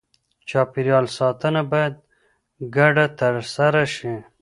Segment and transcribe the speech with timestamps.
[0.49, 1.93] چاپېریال ساتنه باید
[2.75, 4.13] ګډه ترسره شي.